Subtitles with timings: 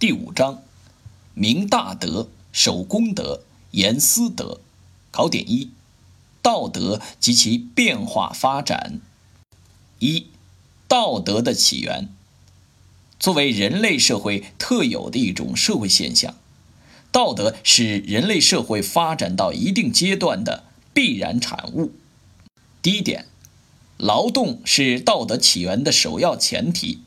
[0.00, 0.62] 第五章：
[1.34, 3.42] 明大德，守公德，
[3.72, 4.62] 严私德。
[5.10, 5.72] 考点一：
[6.40, 8.98] 道德及其变化发展。
[9.98, 10.28] 一、
[10.88, 12.08] 道德的起源。
[13.18, 16.34] 作为人类社会特有的一种社会现象，
[17.12, 20.64] 道德是人类社会发展到一定阶段的
[20.94, 21.92] 必然产物。
[22.80, 23.26] 第一点，
[23.98, 27.02] 劳动是道德起源的首要前提。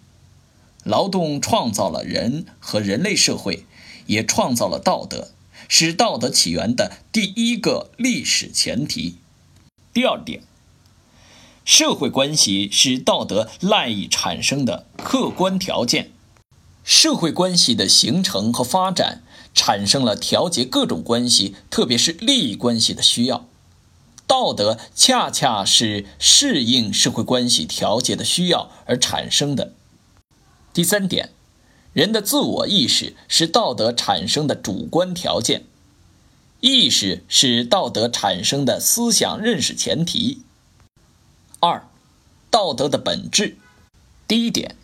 [0.83, 3.65] 劳动创造了人和人类社会，
[4.07, 5.31] 也创造了道德，
[5.67, 9.17] 是道德起源的第一个历史前提。
[9.93, 10.41] 第二点，
[11.63, 16.11] 社会关系是道德赖以产生的客观条件。
[16.83, 23.47] 社会关系的形成和发展，产生了调节各种关系，特别是利益关系的需要。
[24.27, 29.73] 道德恰恰是适应社会关系调节的需要而产生的。
[30.73, 31.29] 第三点，
[31.93, 35.65] 人的自我意识是道德产生的主观条件，
[36.61, 40.41] 意识是道德产生的思想认识前提。
[41.59, 41.87] 二，
[42.49, 43.57] 道德的本质。
[44.27, 44.75] 第一点，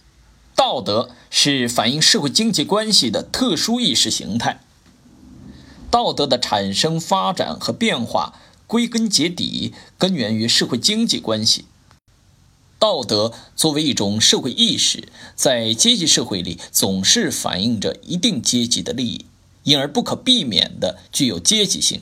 [0.55, 4.61] 道德是反映社会经济关系的特殊意识形态。
[5.89, 11.65] 道德的产生、发展和变化，归根结底根源于社会经济关系。
[12.79, 19.25] 道德作为一种社会意识，在阶级社会里总是反映着一定阶级的利益，
[19.63, 22.01] 因而不可避免地具有阶级性。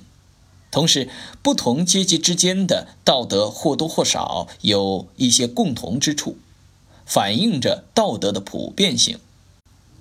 [0.70, 1.10] 同时，
[1.42, 6.38] 不同阶级之间的道德或多或少有一些共同之处，
[7.06, 9.18] 反映着道德的普遍性。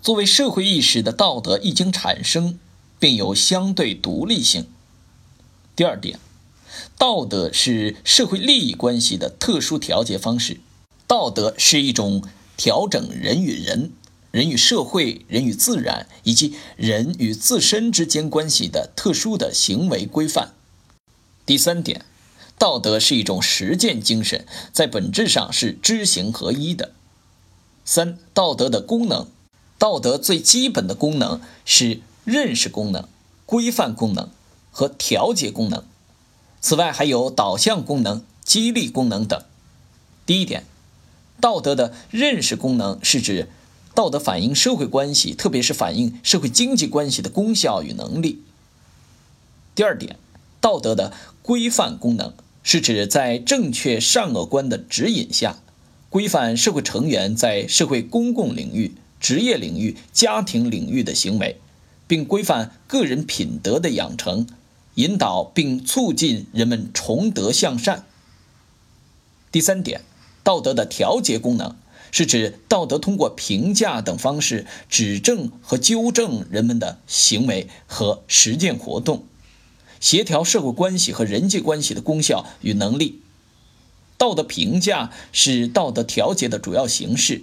[0.03, 2.59] 作为社会意识的道德一经产生，
[2.99, 4.67] 并有相对独立性。
[5.75, 6.19] 第二点，
[6.99, 10.61] 道德是社会利益关系的特殊调节方式。
[11.09, 12.25] 道德是一种
[12.57, 13.93] 调整人与人、
[14.33, 20.53] 人与社会、人与自然以及人与自身之间关系的特殊的行为规范。
[21.45, 22.05] 第三点，
[22.59, 26.91] 道德是一种实践精神，在本质上是知行合一的。
[27.85, 29.29] 三、道德的功能，
[29.79, 33.07] 道德最基本的功能是认识功能、
[33.45, 34.29] 规范功能
[34.73, 35.85] 和调节功能，
[36.61, 39.41] 此外还有导向功能、激励功能等。
[40.27, 40.65] 第一点。
[41.41, 43.49] 道德的认识功能是指
[43.95, 48.43] 道德反映社会关系，特别是反映社会经济关系的功效与能力。
[49.75, 50.17] 第二点，
[50.61, 52.33] 道德的规范功能
[52.63, 55.59] 是指在正确善恶观的指引下，
[56.09, 61.61] 规范社会成员在社会公共领域、职业领域、家庭领域的行为，
[62.07, 64.47] 并规范个人品德的养成，
[64.97, 68.05] 引导并促进人们崇德向善。
[69.53, 70.01] 第三点。
[70.47, 71.75] 道德的调节功能
[72.13, 79.25] 是指道德通过评价等方式指正和纠正人们的行为和实践活动，
[79.99, 83.23] 协调社会关系和人际关系的功效与能力。
[84.17, 87.43] 道德评价是道德调节的主要形式，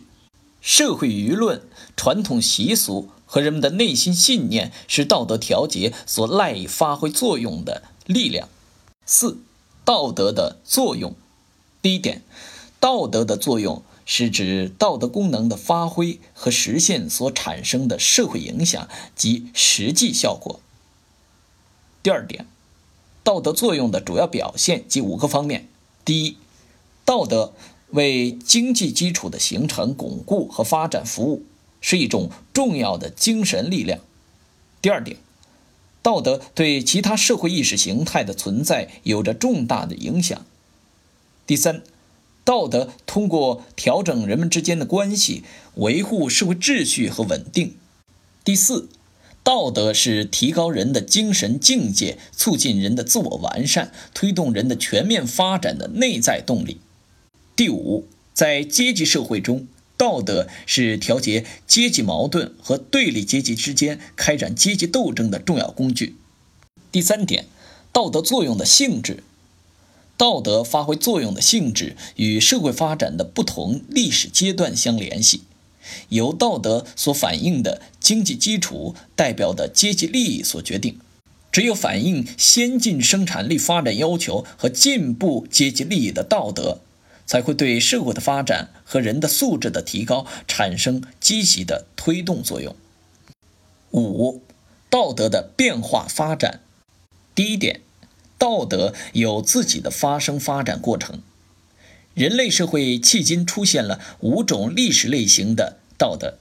[0.61, 1.61] 社会舆论、
[1.97, 8.47] 传统习俗和人们的内心信念是道德调节所赖以发挥作用的力量。
[9.05, 9.39] 四、
[9.83, 11.13] 道德的作用。
[11.81, 12.21] 第一点。
[12.83, 20.59] 道德的作用是指道德功能的发挥和实现所产生的社会影响及实际效果。
[22.03, 22.45] 第二点，
[23.23, 25.69] 道德作用的主要表现及五个方面：
[26.03, 26.35] 第一，
[27.05, 27.53] 道德
[27.91, 31.45] 为经济基础的形成、巩固和发展服务，
[31.79, 33.99] 是一种重要的精神力量；
[34.81, 35.15] 第二点，
[36.01, 40.39] 道德对其他社会意识形态的存在有着重大的影响；
[41.47, 41.81] 第三。
[42.45, 45.43] 道德通过调整人们之间的关系，
[45.75, 47.75] 维护社会秩序和稳定。
[48.43, 48.89] 第四，
[49.43, 56.81] 道德是提高人的精神境界、促进人的自我完善、推动人的全面发展的内在动力。
[57.55, 66.17] 第五，在阶级社会中，道德是调节阶级矛盾和对立阶级之间开展阶级斗争的重要工具。
[66.91, 67.45] 第三点，
[67.93, 69.23] 道德作用的性质。
[70.23, 75.41] 道德发挥作用的性质与社会发展的不同历史阶段相联系，
[76.07, 80.97] 由道德所反映的经济基础代表的阶级利益所决定。
[81.51, 86.79] 只有反映先进生产力发展要求和进步阶级利益的道德，
[87.25, 92.73] 才会对社会的发展和人的素质的提高产生积极的推动作用。
[93.91, 94.41] 五、
[94.89, 96.61] 道德的变化发展。
[97.35, 97.81] 第一点。
[98.43, 101.21] 道德有自己的发生发展过程，
[102.13, 106.37] 人类社会迄今出现了五种历史类型的道德。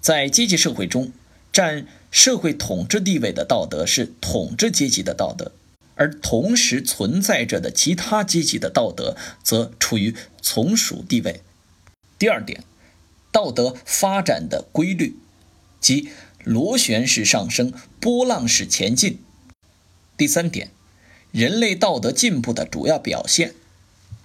[0.00, 1.10] 在阶级社会中，
[1.52, 5.50] 占社会统治地位的道德是统治阶级的道德，
[5.96, 11.40] 而同时存在着的其他阶级的道德则处于从属地位。
[12.20, 12.62] 第二点，
[13.32, 15.16] 道德发展的规律，
[15.80, 16.10] 即
[16.44, 19.18] 螺旋式上升、波浪式前进。
[20.16, 20.70] 第三点，
[21.34, 23.54] 人类道德进步的主要表现。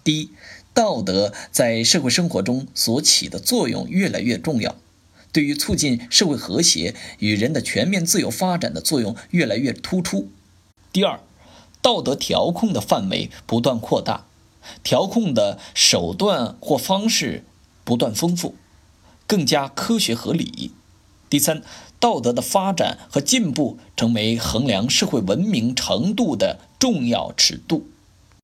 [0.03, 0.29] 第一，
[0.75, 4.75] 道德在社会生活中所起的作用越来越重要，
[5.31, 10.29] 对于促进社会和谐与人的全面自由发展的作用越来越突出。
[10.93, 11.19] 第二，
[11.81, 14.27] 道德调控的范围不断扩大，
[14.83, 17.43] 调控的手段或方式
[17.83, 18.53] 不断丰富，
[19.25, 20.73] 更加科学合理。
[21.29, 21.61] 第三，
[21.99, 27.87] 道德的发展和进步成为衡量社会文明程度的重要尺度。